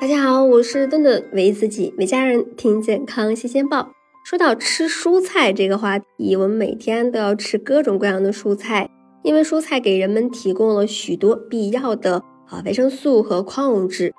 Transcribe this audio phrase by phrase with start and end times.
[0.00, 3.90] 大家好，我是顿顿，为自己，为家人听健康新鲜报。
[4.24, 8.88] 说到吃蔬菜这个话题，我们每天都要吃各种各样的蔬菜，
[9.22, 14.14] 因为蔬菜给人们提供了许多必要的啊维生素和矿物质。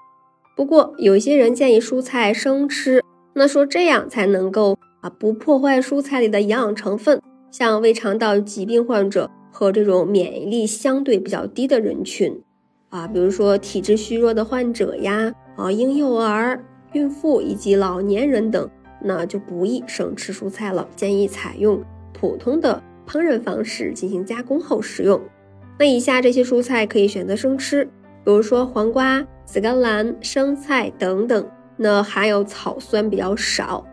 [0.56, 3.04] 不过，有一些人建议蔬菜生吃，
[3.34, 12.40] 那说这样才能够啊不破坏蔬菜里的营养成分，像胃肠道疾病患者和这种免疫力相对比较低的人群。
[12.90, 15.34] 啊，比如说体质虚弱的患者呀，
[15.70, 18.70] 婴幼儿、孕妇以及老年人等，
[19.02, 21.84] 那就不宜生吃蔬菜了，建议采用
[22.14, 25.20] 普通的烹饪方式进行加工后食用。
[25.78, 27.84] 那以下这些蔬菜可以选择生吃，
[28.24, 33.86] 比如说黄瓜、紫甘蓝、生菜等等，那含有草酸比较少，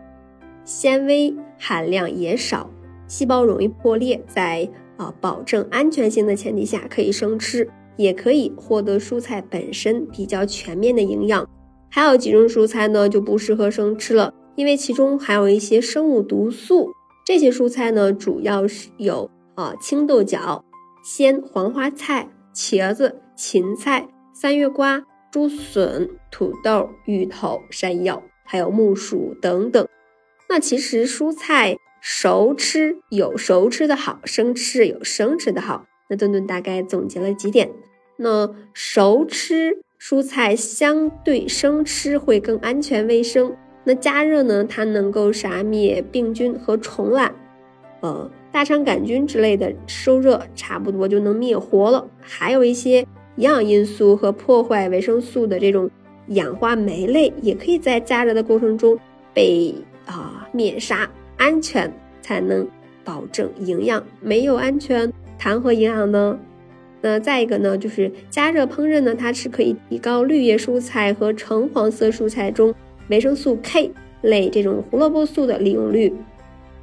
[0.63, 2.69] 纤维含量也少，
[3.05, 7.69] 细胞容易破裂，在啊保证安全性的前提下可以生吃。
[7.97, 11.45] 也可以获得蔬菜本身比较全面的营养，
[11.89, 16.91] 还有几种蔬菜呢就不适合生吃了，因为其中含有一些生物毒素。
[17.25, 20.63] 这些蔬菜呢主要是有啊青豆角、
[21.03, 29.87] 鲜黄花菜、茄子、芹菜、三月瓜、竹笋、土豆、芋头、山药，还有木薯等等。
[30.47, 35.85] 那其实蔬菜熟吃有熟吃的好，生吃有生吃的好。
[36.09, 37.71] 那顿顿大概总结了几点。
[38.17, 43.53] 那熟吃蔬菜相对生吃会更安全卫生。
[43.83, 47.33] 那加热呢，它能够杀灭病菌和虫卵，
[48.01, 52.07] 呃，大肠杆菌之类的受热差不多就能灭活了。
[52.21, 52.99] 还有一些
[53.35, 55.89] 营养因素和破坏维生素的这种
[56.27, 58.97] 氧化酶类，也可以在加热的过程中
[59.33, 59.73] 被
[60.05, 61.91] 啊灭杀，安全
[62.21, 62.67] 才能
[63.03, 64.03] 保证营养。
[64.21, 66.39] 没有安全，谈何营养呢？
[67.01, 72.73] 那再一个呢，就是加热烹饪呢，它是可以提高绿叶蔬菜和橙黄色蔬菜中
[73.09, 73.91] 维生素 K
[74.21, 76.13] 类这种胡萝卜素的利用率。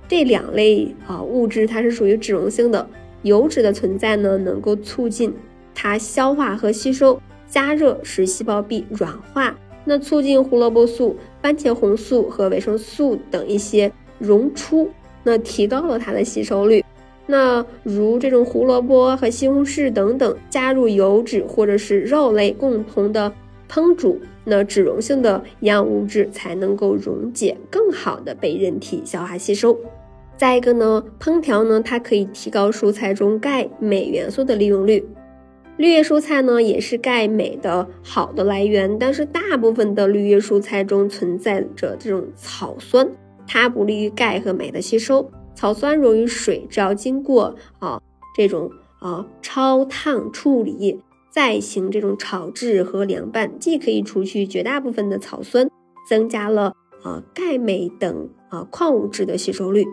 [0.08, 2.88] 这两类啊物质它是属于脂溶性的，
[3.22, 5.34] 油脂的存在呢，能够促进
[5.74, 7.20] 它消化和吸收。
[7.48, 14.90] 加热使细胞壁软化，那促进胡萝卜素、番茄红素和维生素等一些溶出，
[15.22, 16.84] 那提高了它的吸收率。
[17.26, 23.32] 那如这种胡萝卜和西红柿等等，加入油脂或者是肉类共同的
[23.68, 29.76] 烹煮，那脂溶性的营养物质才能够溶解，更好的被人体消化吸收。
[30.36, 35.04] 再一个呢，烹调呢，它可以提高蔬菜中钙、镁元素的利用率。
[35.78, 43.08] 绿叶蔬菜呢，也是钙、镁的好的来源，但是大部分的绿叶蔬菜中存在着这种草酸，
[43.46, 45.28] 它不利于钙和镁的吸收。
[45.56, 48.00] 草酸溶于水，只要经过啊
[48.36, 51.00] 这种啊焯烫处理，
[51.32, 55.68] 再行这种炒制和凉拌，既可以除去绝大部分的草酸，
[56.08, 59.84] 增加了啊钙镁等啊矿物质的吸收率。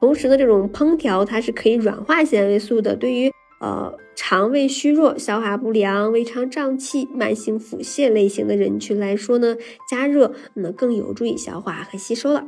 [0.00, 2.96] 同时呢，这种烹调它是可以软化纤维素的。
[2.96, 9.56] 对于呃肠胃虚弱、消化不良、胃肠胀气、慢性腹泻类型的人群来说呢，
[9.90, 12.46] 加热那更有助于消化和吸收了。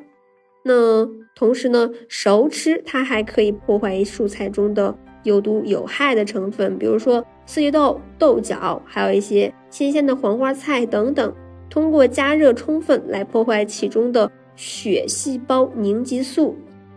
[0.63, 11.35] 那同时呢，熟吃它还可以破坏蔬菜中的有毒有害的成分，比如说四季豆、豆角，还有一些新鲜的黄花菜等等。
[11.71, 16.57] 通过加热充分来破坏其中的血细胞凝集素、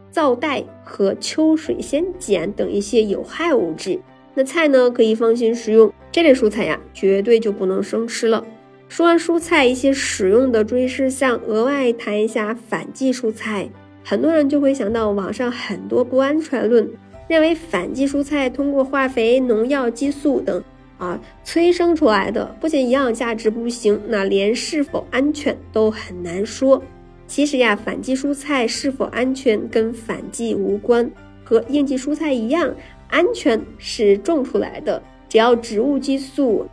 [0.10, 4.00] 皂带和秋水仙碱等一些有害物质。
[4.34, 5.94] 那菜呢，可以放心食用。
[6.12, 8.44] 这类蔬菜呀，绝对就不能生吃了。
[8.94, 13.68] 说完蔬菜一些使用的注意事项，额外谈一下反季蔬菜。
[14.04, 16.88] 很多人就会想到网上很多不安全论，
[17.28, 20.64] 认为反季蔬菜通过化肥、农药、激素等
[21.00, 26.80] 啊催生出来的，不仅营养价值不行，那连是否安全都很难说。
[27.26, 31.10] 其实呀，反季蔬菜是否安全跟反季无关，
[31.44, 32.72] 和应季蔬菜一样，
[33.10, 36.68] 安全是种出来的，只要植物激素。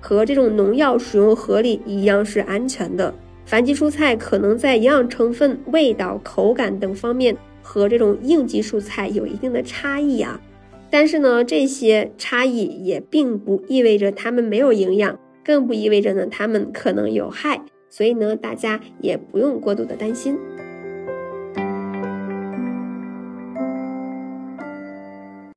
[0.00, 3.14] 和这种农药使用合理一样是安全的。
[3.44, 10.40] 反季蔬菜可能在营养成分、味道、口感等方面和这种应季蔬菜有一定的差异啊。
[10.90, 17.62] 但是呢，这些差异也并不意味着它们没有营养，更不意味着呢它们可能有害。
[17.88, 20.36] 所以呢，大家也不用过度的担心。